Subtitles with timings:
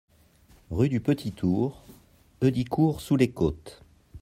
[0.71, 1.83] Rue du Petit Tour,
[2.43, 3.83] Heudicourt-sous-les-Côtes